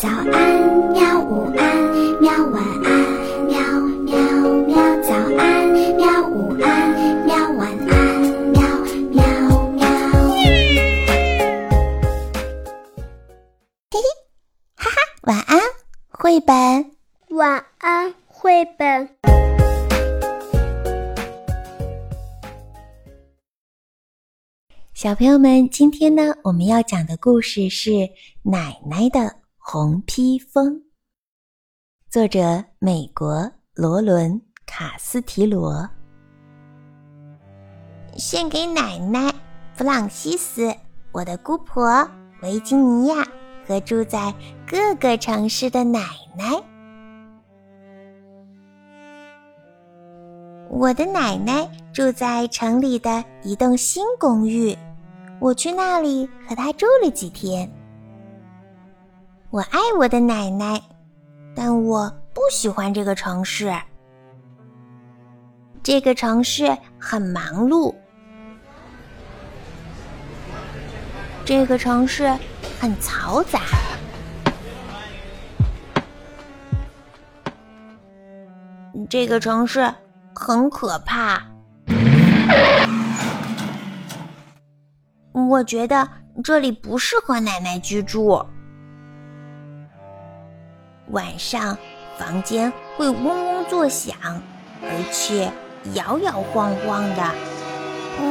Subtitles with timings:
[0.00, 0.24] 早安，
[0.94, 1.20] 喵！
[1.20, 1.76] 午安，
[2.22, 2.32] 喵！
[2.46, 2.88] 晚安，
[3.44, 3.60] 喵
[4.06, 4.16] 喵
[4.64, 4.72] 喵！
[5.02, 6.26] 早安，喵！
[6.26, 7.36] 午安，喵！
[7.58, 8.62] 晚安，喵
[9.10, 9.20] 喵
[9.72, 9.84] 喵！
[13.90, 14.00] 嘿嘿，
[14.74, 15.60] 哈哈，晚安，
[16.08, 16.56] 绘本。
[17.36, 19.10] 晚安，绘本。
[24.94, 27.90] 小朋友们，今天呢，我们要讲的故事是
[28.42, 29.36] 《奶奶的
[29.72, 30.74] 红披风》，
[32.10, 34.32] 作者美国罗伦·
[34.66, 35.88] 卡斯提罗，
[38.16, 39.32] 献给奶奶
[39.76, 40.74] 弗朗西斯，
[41.12, 42.04] 我的姑婆
[42.42, 43.24] 维吉尼亚
[43.64, 44.34] 和住在
[44.66, 46.00] 各个城市的奶
[46.36, 46.46] 奶。
[50.68, 54.76] 我的奶奶住在城里的一栋新公寓，
[55.38, 57.72] 我去那里和她住了几天。
[59.50, 60.80] 我爱我的奶奶，
[61.56, 63.74] 但我不喜欢这个城市。
[65.82, 66.66] 这个城市
[67.00, 67.92] 很忙碌，
[71.44, 72.28] 这个城市
[72.78, 73.60] 很嘈杂，
[79.08, 79.92] 这个城市
[80.32, 81.42] 很可怕。
[85.32, 86.08] 我觉得
[86.44, 88.46] 这里不适合奶奶居住。
[91.10, 91.76] 晚上，
[92.18, 94.14] 房间会嗡嗡作响，
[94.82, 95.50] 而且
[95.94, 97.30] 摇摇晃晃的。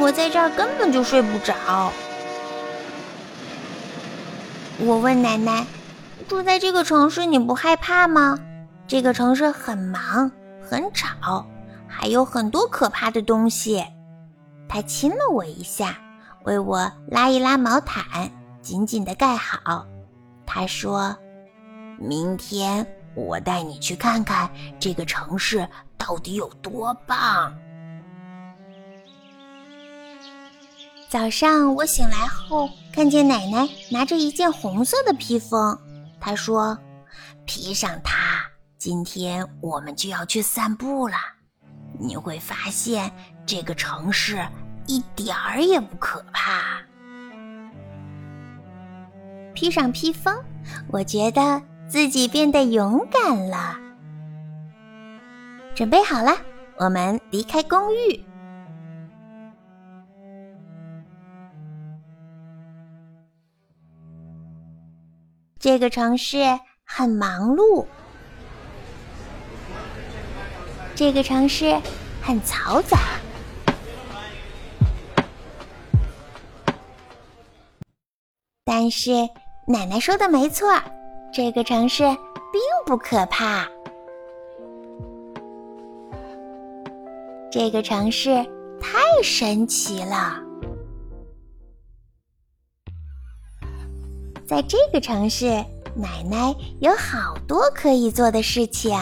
[0.00, 1.92] 我在这儿根本就睡不着。
[4.78, 5.66] 我问奶奶
[6.28, 8.38] ：“住在这个城市，你不害怕吗？
[8.86, 10.30] 这个城市很忙，
[10.62, 11.44] 很吵，
[11.86, 13.84] 还有很多可怕的东西。”
[14.68, 15.98] 她亲了我一下，
[16.44, 18.30] 为我拉一拉毛毯，
[18.62, 19.84] 紧紧的盖好。
[20.46, 21.14] 她说。
[22.02, 27.54] 明天我带你去看看这个城市到底有多棒。
[31.10, 35.78] 早上我醒来后，看见奶奶拿着一件红色的披风，
[36.18, 36.78] 她说
[37.44, 38.40] ：“披上它，
[38.78, 41.16] 今天我们就要去散步了。
[41.98, 43.12] 你会发现
[43.44, 44.42] 这个城市
[44.86, 46.80] 一点儿也不可怕。”
[49.52, 50.34] 披上披风，
[50.88, 51.60] 我觉得。
[51.90, 53.76] 自己变得勇敢了，
[55.74, 56.30] 准备好了，
[56.76, 58.24] 我们离开公寓。
[65.58, 66.38] 这个城市
[66.84, 67.84] 很忙碌，
[70.94, 71.76] 这个城市
[72.22, 72.98] 很嘈杂，
[78.64, 79.10] 但是
[79.66, 80.72] 奶奶说的没错。
[81.32, 83.64] 这个城市并不可怕，
[87.52, 88.34] 这个城市
[88.80, 90.42] 太神奇了。
[94.44, 95.46] 在这个城市，
[95.94, 98.92] 奶奶有好多可以做的事情。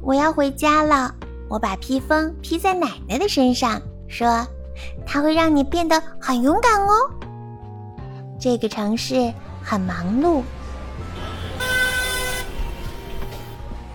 [0.00, 1.12] 我要回家了，
[1.48, 4.46] 我把披风披在奶奶的身上，说
[5.04, 7.10] ：“它会让你变得很勇敢哦。”
[8.38, 9.32] 这个城市
[9.62, 10.42] 很忙碌，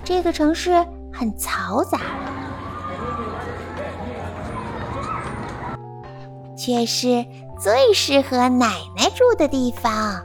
[0.03, 0.71] 这个城市
[1.13, 1.99] 很嘈杂，
[6.57, 7.25] 却是
[7.59, 10.21] 最适合奶奶住的地方，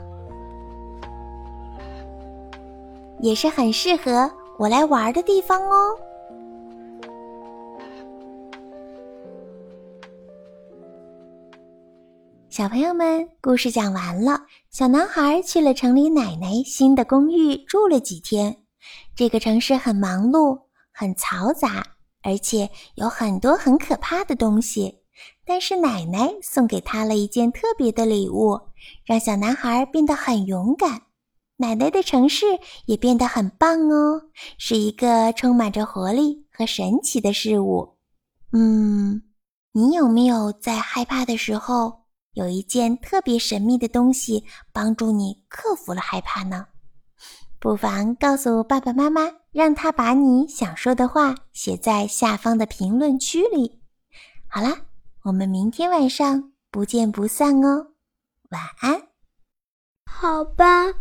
[3.19, 5.97] 也是很适合我来玩的地方哦。
[12.57, 14.41] 小朋友们，故事讲完了。
[14.71, 18.63] 小男孩去了城里奶奶新的公寓住了几天。
[19.15, 20.59] 这个城市很忙碌，
[20.91, 21.85] 很嘈杂，
[22.23, 25.03] 而且有很多很可怕的东西。
[25.45, 28.59] 但是奶奶送给他了一件特别的礼物，
[29.05, 31.03] 让小男孩变得很勇敢。
[31.57, 32.47] 奶奶的城市
[32.87, 34.19] 也变得很棒哦，
[34.57, 37.97] 是一个充满着活力和神奇的事物。
[38.51, 39.21] 嗯，
[39.73, 42.06] 你有没有在害怕的时候？
[42.37, 46.67] 有一件特别神秘的东西帮助你克服了害怕呢，
[47.57, 53.81] 不妨告诉爸爸妈妈，让他把你想说的话写在下方的评论区里。
[54.47, 54.81] 好啦，
[55.23, 57.87] 我们明天晚上不见不散哦，
[58.49, 59.07] 晚安。
[60.05, 60.93] 好吧，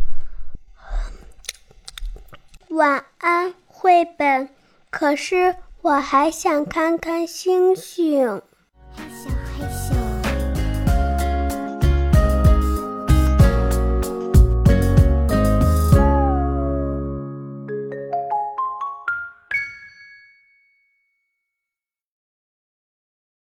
[2.71, 4.49] 晚安，绘本。
[4.89, 8.41] 可是我还想看看星星。